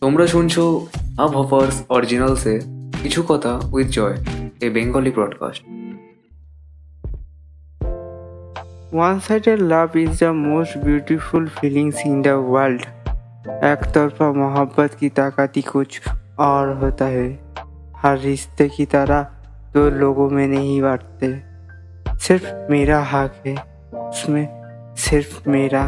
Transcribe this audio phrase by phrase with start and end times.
[0.00, 0.62] তোমরা শুনছো
[1.24, 2.54] আব হফার্স অরিজিনালসে
[3.02, 4.16] কিছু কথা with Joy
[4.62, 5.62] a Bengali broadcast
[8.92, 12.82] One sided love is the most beautiful feelings in the world.
[13.64, 15.90] एक तरफा मोहब्बत की ताकत ही कुछ
[16.38, 17.28] और होता है
[17.96, 19.22] हर रिश्ते की तरह
[19.74, 21.30] दो लोगों में नहीं बांटते
[22.18, 23.54] सिर्फ मेरा हक है
[24.08, 24.46] उसमें
[24.98, 25.84] सिर्फ मेरा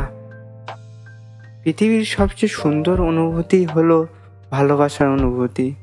[1.63, 4.07] পৃথিবীর সবচেয়ে সুন্দর অনুভূতি হলো
[4.51, 5.75] ভালোবাসার অনুভূতি।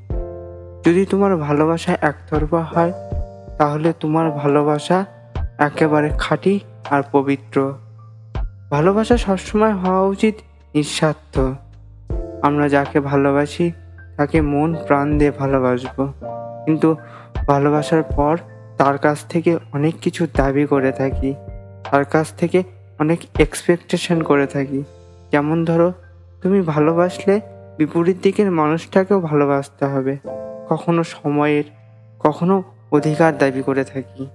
[0.87, 2.93] যদি তোমার ভালোবাসা একতরফা হয়,
[3.59, 5.05] তাহলে তোমার ভালোবাসা
[5.59, 7.75] একেবারে খাঁটি আর পবিত্র।
[8.71, 10.35] ভালোবাসা সবসময় হওয়া উচিত
[10.75, 11.39] নিঃস্বার্থ।
[12.43, 13.73] আমরা যাকে ভালোবাসি,
[14.17, 16.13] তাকে মন প্রাণ দিয়ে ভালোবাসবো।
[16.65, 16.97] কিন্তু
[17.47, 18.39] ভালোবাসার পর
[18.79, 21.35] তার কাছ থেকে অনেক কিছু দাবি করে থাকি,
[21.91, 22.63] তার কাছ থেকে
[22.99, 24.85] অনেক এক্সপেকটেশন করে থাকি।
[25.33, 25.93] যেমন ধরো,
[26.43, 27.41] তুমি ভালোবাসলে
[27.79, 30.17] বিপরীত দিকের মানুষটাকেও ভালোবাসতে হবে।
[30.69, 31.65] কখনো সময়ের,
[32.21, 34.27] কখনো অধিকার দাবি করে থাকি।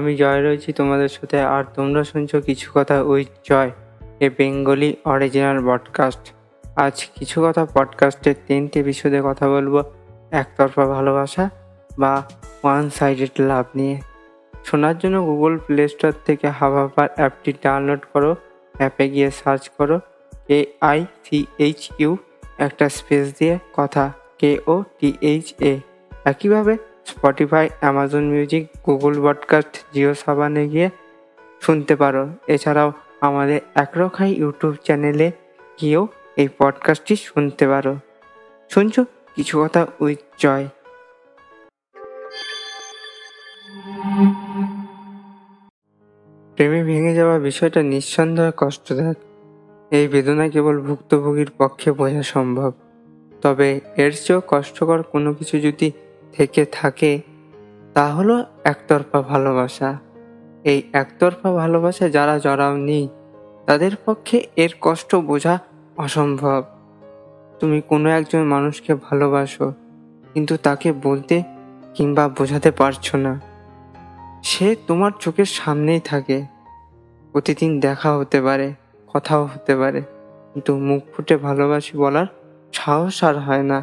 [0.00, 3.70] আমি জয় রয়েছি তোমাদের সাথে। আর তোমরা শুনছো কিছু কথা with Joy,
[4.20, 6.24] a Bengali original podcast
[6.76, 9.74] আজ কিছু কথা পডকাস্টের তিনটে এপিসোডে কথা বলব।
[10.30, 11.44] একতরফা ভালোবাসা
[11.98, 12.12] বা
[12.64, 13.96] ওয়ান সাইডেড লাভ নিয়ে।
[14.64, 18.36] শোনার জন্য গুগল প্লে স্টোর থেকে হাভাপার অ্যাপটি ডাউনলোড করো।
[18.78, 19.96] অ্যাপে গিয়ে সার্চ করো।
[20.48, 22.16] K I C H U
[22.58, 24.04] একটা স্পেস দিয়ে, কথা
[24.38, 25.72] K O T H A
[26.24, 26.74] একইভাবে
[27.04, 30.90] Spotify Amazon music Google podcast Jio সাবানে গিয়ে
[31.60, 35.32] শুনতে পারো। এছাড়াও আমাদের একরখাই ইউটিউব চ্যানেলে
[35.80, 37.96] গিয়েও এই পডকাস্টটি শুনতে পারো।
[38.70, 39.04] শুনছো
[39.36, 40.66] কিছু কথা উইথ জয়
[46.56, 49.16] প্রেমে ভেঙে যাওয়া বিষয়টা নিঃসন্দেহে কষ্টদায়ক।
[49.90, 52.72] এই বেদনা কেবল ভুক্তভোগীর পক্ষে বোঝা সম্ভব।
[53.42, 55.92] তবে এর চেয়েও কষ্টকর কোনো কিছু যদি
[56.32, 57.12] থেকে থাকে,
[57.94, 59.98] তা হলো একতরফা ভালোবাসা।
[60.64, 63.08] এই একতরফা ভালোবাসা যারা জড়াওনি,
[63.66, 65.58] তাদের পক্ষে এর কষ্ট বোঝা
[65.96, 66.62] অসম্ভব।
[67.60, 69.72] তুমি কোনো একজন মানুষকে ভালোবাসো,
[70.34, 71.42] কিন্তু তাকে বলতে
[71.94, 73.40] কিংবা বোঝাতে পারছ না।
[74.42, 76.38] সে তোমার চোখের সামনেই থাকে।
[77.32, 78.74] প্রতিদিন দেখা হতে পারে,
[79.14, 80.00] কথাও হতে পারে,
[80.52, 82.26] কিন্তু মুখ ফুটে ভালোবাসি বলার
[82.72, 83.78] সাহস আর হয় না।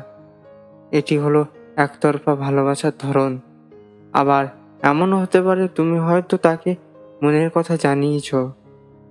[0.91, 1.45] এটি হলো
[1.77, 3.33] একতরফা ভালোবাসার ধরন।
[4.13, 4.43] আবার
[4.81, 6.71] এমনও হতে পারে তুমি হয়তো তাকে
[7.21, 8.29] মনের কথা জানিয়েছ,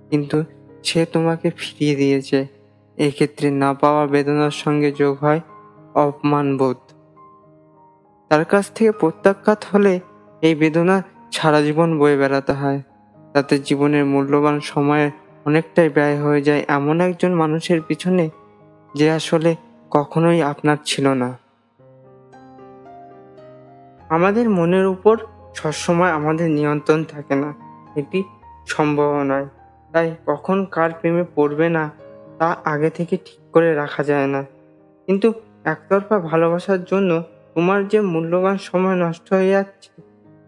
[0.09, 0.37] কিন্তু
[0.83, 2.39] সে তোমাকে ফিরিয়ে দিয়েছে।
[2.97, 5.41] এক্ষেত্রে না পাওয়া বেদনার সঙ্গে যোগ হয়
[5.95, 6.79] অপমানবোধ
[8.31, 9.93] তার কাছ থেকে প্রত্যাখ্যাত হলে
[10.41, 10.95] এই বেদনা
[11.31, 12.79] সারা জীবন বয়ে বেড়াতে হয়।
[13.33, 15.07] তাতে জীবনের মূল্যবান সময়ে
[15.45, 18.25] অনেকটাই ব্যয় হয়ে যায় এমন একজন মানুষের পিছনে,
[18.93, 19.51] যে আসলে
[19.91, 21.29] কখনোই আপনার ছিল না।
[24.09, 25.15] আমাদের মনের উপর
[25.55, 27.49] সবসময় আমাদের নিয়ন্ত্রণ থাকে না।
[27.95, 28.23] এটি
[28.67, 29.47] সম্ভব নয়।
[29.91, 31.91] তাই কখন কার প্রেমে পড়বে না,
[32.37, 34.41] তা আগে থেকে ঠিক করে রাখা যায় না।
[35.05, 37.23] কিন্তু একতরফা ভালোবাসার জন্য
[37.55, 40.01] তোমার যে মূল্যবান সময় নষ্ট হয়ে যাচ্ছে,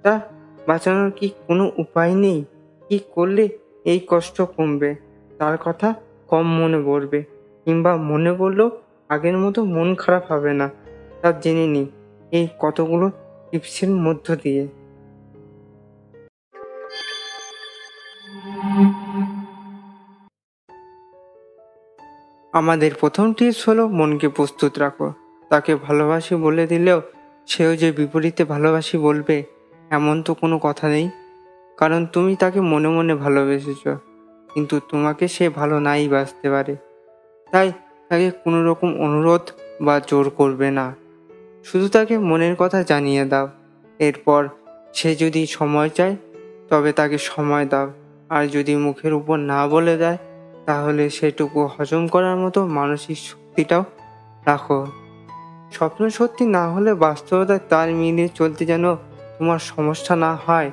[0.04, 0.20] তা
[0.68, 2.46] বাঁচানোর কি কোনো উপায় নেই?
[2.90, 3.44] কি করলে
[3.86, 4.96] এই কষ্ট কমবে?
[5.38, 5.94] তার কথা
[6.28, 7.24] কম মনে পড়বে,
[7.66, 8.70] কিংবা মনে পড়লেও
[9.10, 10.70] আগের মতো মন খারাপ হবে না।
[11.22, 11.88] তা জেনে নিই
[12.32, 13.12] এই কতগুলো
[13.50, 14.64] টিপসের মধ্য দিয়ে।
[22.54, 25.08] আমাদের প্রথম টিপস হলো মনকে প্রস্তুত রাখো।
[25.52, 27.00] তাকে ভালোবাসি বলে দিলেও
[27.48, 29.38] সেও যে বিপরীতে ভালোবাসি বলবে,
[29.90, 31.08] এমন তো কোনো কথা নেই।
[31.78, 33.84] কারণ তুমি তাকে মনে মনে ভালোবেসেছ,
[34.50, 36.74] কিন্তু তোমাকে সে ভালো নাই বাসতে পারে।
[37.52, 37.68] তাই
[38.12, 39.44] তাকে কোনো রকম অনুরোধ
[39.82, 40.86] বা জোর করবে না।
[41.64, 43.50] শুধু তাকে মনের কথা জানিয়ে দাও।
[44.00, 44.48] এরপর
[44.94, 46.16] সে যদি সময় চায়,
[46.70, 47.92] তবে তাকে সময় দাও।
[48.30, 50.18] আর যদি মুখের উপর না বলে দেয়,
[50.66, 53.84] তাহলে সেটুকু হজম করার মতো মানসিক শক্তিটাও
[54.46, 54.88] রাখো।
[55.72, 58.96] স্বপ্ন সত্যি না হলে বাস্তবতায় তার মিলিয়ে চলতে যেন
[59.38, 60.72] তোমার সমস্যা না হয়।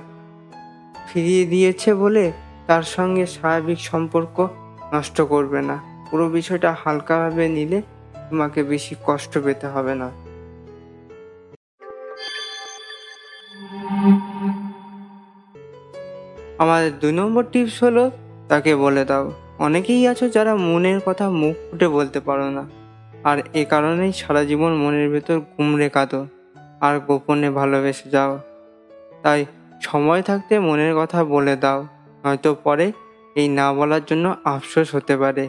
[1.12, 2.32] ফিরিয়ে দিয়েছে বলে
[2.66, 4.48] তার সঙ্গে স্বাভাবিক সম্পর্ক
[4.94, 7.82] নষ্ট করবে না। পুরো বিষয়টা হালকাভাবে নিলে
[8.30, 10.10] তোমাকে বেশি কষ্ট পেতে হবে না।
[16.58, 18.10] আমাদের দুই নম্বর টিপস হলো
[18.48, 22.64] তাকে বলে দাও। অনেকেই আছো যারা মনের কথা মুখ ফুটে বলতে পারো না।
[23.24, 26.26] আর এ কারণেই সারা জীবন মনের ভেতর গুমড়ে কাঁদো
[26.80, 28.38] আর গোপনে ভালোবেসে যাও।
[29.22, 29.44] তাই
[29.80, 31.86] সময় থাকতে মনের কথা বলে দাও।
[32.22, 32.92] হয়তো পরে
[33.34, 35.48] এই না বলার জন্য আফসোস হতে পারে।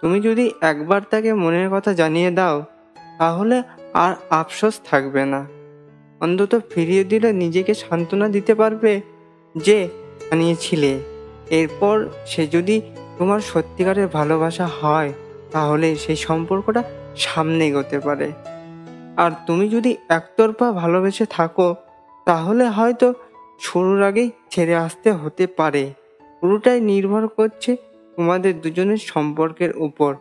[0.00, 2.64] তুমি যদি একবার তাকে মনের কথা জানিয়ে দাও,
[3.18, 3.62] তাহলে
[3.94, 5.46] আর আফসোস থাকবে না।
[6.20, 9.00] অন্তত ফিরিয়ে দিলে নিজেকে সান্ত্বনা দিতে পারবে
[9.56, 9.88] যে
[10.30, 10.98] জানিয়েছিলে
[11.50, 12.80] এরপর সে যদি
[13.18, 15.12] তোমার সত্যিকারের ভালোবাসা হয়,
[15.50, 16.82] তাহলে সেই সম্পর্কটা
[17.16, 18.32] সামনে এগোতে পারে।
[19.16, 21.74] আর তুমি যদি একতরফা ভালোবেসে থাকো,
[22.26, 23.14] তাহলে হয়তো
[23.60, 25.92] শুরুর আগেই ছেড়ে আসতে হতে পারে।
[26.40, 27.76] পুরোটাই নির্ভর করছে
[28.16, 30.14] তোমাদের দুজনের সম্পর্কের উপর।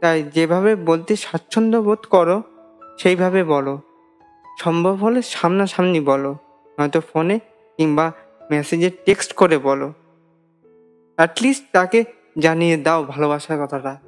[0.00, 2.42] তাই যেভাবে বলতে স্বাচ্ছন্দ্য বোধ করো,
[2.98, 3.80] সেইভাবে বলো।
[4.60, 6.36] সম্ভব হলে সামনাসামনি বলো,
[6.78, 7.38] নয়তো ফোনে
[7.76, 8.12] কিংবা
[8.50, 9.92] মেসেজে টেক্সট করে বলো।
[11.16, 12.04] অ্যাটলিস্ট তাকে
[12.38, 13.98] জানিয়ে দাও ভালোবাসার কথাটা।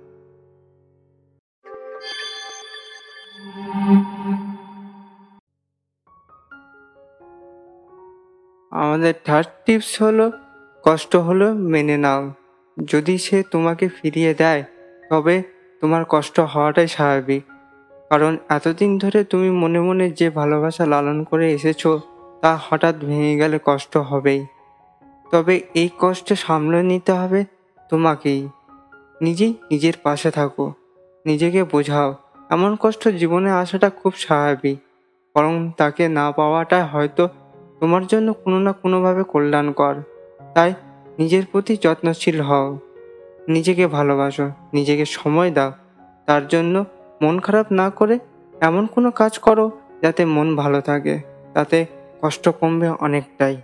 [8.71, 10.33] আমাদের থার্ড টিপস হলো,
[10.83, 12.33] কষ্ট হলো মেনে নাও।
[12.85, 14.65] যদি সে তোমাকে ফিরিয়ে দেয়,
[15.11, 15.43] তবে
[15.81, 17.43] তোমার কষ্ট হওয়াটাই স্বাভাবিক।
[18.09, 21.87] কারণ এতদিন ধরে তুমি মনে মনে যে ভালোবাসা লালন করে এসেছ
[22.41, 24.47] তা হঠাৎ ভেঙে গেলে কষ্ট হবেই।
[25.33, 27.45] তবে এই কষ্ট সামলে নিতে হবে
[27.91, 28.49] তোমাকেই।
[29.21, 30.73] নিজেই নিজের পাশে থাকো।
[31.27, 32.15] নিজেকে বোঝাও।
[32.51, 34.79] এমন কষ্ট জীবনে আসাটা খুব স্বাভাবিক।
[35.37, 37.29] বরং তাকে না পাওয়াটা হয়তো
[37.81, 39.95] তোমার জন্য কোনো না কোনোভাবে কল্যাণকর।
[40.55, 40.75] তাই
[41.19, 42.79] নিজের প্রতি যত্নশীল হও।
[43.49, 45.73] নিজেকে ভালোবাসো। নিজেকে সময় দাও।
[46.27, 46.85] তার জন্য
[47.23, 48.19] মন খারাপ না করে
[48.61, 49.71] এমন কোনো কাজ করো
[50.03, 51.21] যাতে মন ভালো থাকে।
[51.55, 51.87] তাতে
[52.23, 53.57] কষ্ট কমবে অনেকটাই।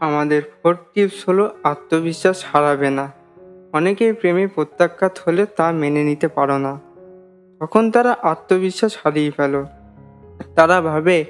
[0.00, 3.12] আমাদের ফোর্থ টিপস হলো আত্মবিশ্বাস হারাবে না।
[3.72, 6.80] অনেকেই প্রেমে প্রত্যাখ্যাত হলে তা মেনে নিতে পারো না।
[7.60, 9.64] তখন তারা আত্মবিশ্বাস হারিয়ে ফেল।
[10.54, 11.24] তারা ভাবে,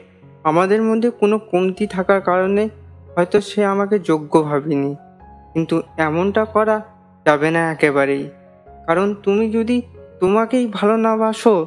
[0.44, 2.69] আমাদের মধ্যে কোনো কমতি থাকার কারণে
[3.17, 4.97] হয়তো সে আমাকে যোগ্য ভাবিনি।
[5.53, 6.81] কিন্তু এমনটা করা
[7.26, 8.31] যাবে না একেবারেই।
[8.87, 9.82] কারণ তুমি যদি
[10.21, 11.67] তোমাকেই ভালো না বাসো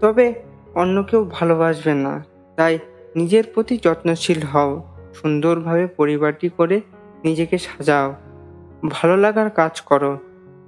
[0.00, 0.26] তবে
[0.74, 2.14] অন্য কেউ ভালোবাসবে না।
[2.58, 2.74] তাই
[3.18, 4.70] নিজের প্রতি যত্নশীল হও,
[5.18, 6.76] সুন্দরভাবে পরিবারটি করে
[7.24, 8.08] নিজেকে সাজাও।
[8.90, 10.12] ভালো লাগার কাজ করো,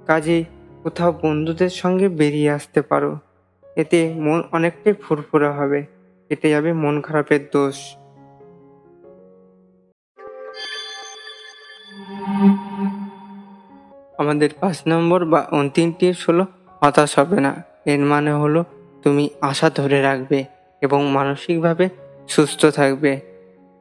[0.07, 0.37] কাজে
[0.83, 3.11] কোথাও বন্ধুদের সঙ্গে বেরিয়ে আসতে পারো।
[3.81, 5.79] এতে মন অনেকটাই ফুরফুরা হবে,
[6.27, 7.77] কেটে যাবে মন খারাপের দোষ।
[14.21, 16.43] আমাদের পাঁচ নম্বর বা অন্তিম টিপস হলো
[16.81, 17.51] হতাশ হবে না,
[17.91, 18.61] এর মানে হলো
[19.03, 20.43] তুমি আশা ধরে রাখবে
[20.81, 21.89] এবং মানসিকভাবে
[22.27, 23.19] সুস্থ থাকবে।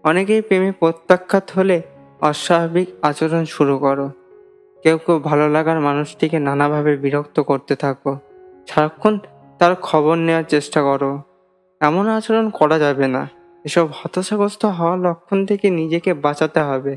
[0.05, 1.83] অনেকেই প্রেমে প্রত্যাখ্যাত হলে
[2.21, 4.11] অস্বাভাবিক আচরণ শুরু করো।
[4.83, 8.19] কেউ কেউ ভালো লাগার মানুষটিকে নানাভাবে বিরক্ত করতে থাকো।
[8.69, 9.19] সারাক্ষণ
[9.59, 11.23] তার খবর নেওয়ার চেষ্টা করো।
[11.81, 13.29] এমন আচরণ করা যাবে না।
[13.65, 16.97] এসব হতাশাগ্রস্ত হওয়ার লক্ষণ থেকে নিজেকে বাঁচাতে হবে।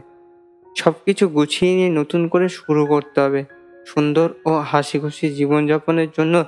[0.78, 3.44] সব কিছু গুছিয়ে নিয়ে নতুন করে শুরু করতে হবে।
[3.86, 6.44] সুন্দর ও হাসি খুশি জীবনযাপনের জন্য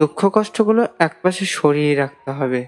[0.00, 2.60] দুঃখ কষ্টগুলো একপাশে সরিয়ে রাখতে হবে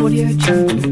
[0.00, 0.88] Audio Jungle.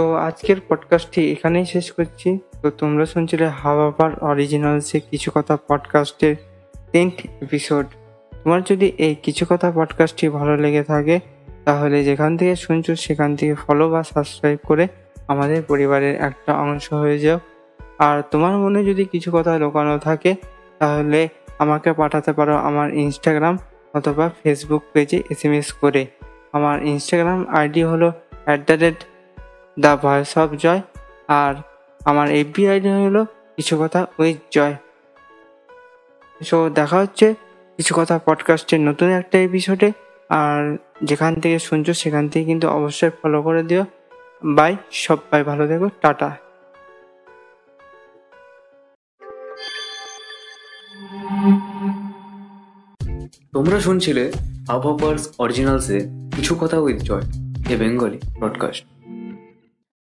[0.00, 6.36] আজকের পডকাস্টটি এখানেই শেষ করছি। তো তোমরা শুনছিলে হাওয়াপার অরিজিনালসে কিছু কথা পডকাস্টের
[6.92, 7.86] টেন্থ এপিসোড
[8.44, 11.20] তোমার যদি এই কিছু কথা পডকাস্টটি ভালো লেগে থাকে,
[11.64, 14.88] তাহলে যেখান থেকে শুনছো সেখান থেকে ফলো বা সাবস্ক্রাইব করে
[15.28, 17.40] আমাদের পরিবারের একটা অংশ হয়ে যাও।
[17.98, 20.34] আর তোমার মনে যদি কিছু কথা লুকানো থাকে,
[20.78, 23.58] তাহলে আমাকে পাঠাতে পারো আমার ইনস্টাগ্রাম
[23.94, 26.06] অথবা ফেসবুক পেজে এস করে।
[26.52, 28.12] আমার ইনস্টাগ্রাম আইডি হলো
[28.44, 29.04] at the rate
[29.80, 30.80] the voice of Joy.
[31.28, 31.54] আর
[32.04, 33.24] আমার এফবি আইডি হলো
[33.56, 34.74] কিছু কথা উইথ জয়।
[36.44, 37.34] সো দেখা হচ্ছে
[37.76, 39.92] কিছু কথা পডকাস্টের নতুন একটা এপিসোডে
[40.28, 43.84] আর যেখান থেকে শুনছো সেখান থেকে কিন্তু অবশ্যই ফলো করে দিও।
[44.44, 46.36] বাই সবাই ভালো থেকো, টাটা।
[53.52, 54.32] তোমরা শুনছিলে
[54.68, 56.00] আবহাওয়ার্স অরিজিনালসে
[56.36, 57.26] কিছু কথা with Joy,
[57.68, 58.84] a Bengali broadcast